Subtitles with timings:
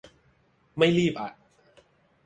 [0.77, 1.29] ไม่รีบอะ